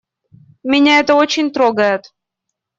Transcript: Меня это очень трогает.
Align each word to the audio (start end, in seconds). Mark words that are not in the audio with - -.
Меня 0.63 0.97
это 1.01 1.13
очень 1.13 1.51
трогает. 1.51 2.11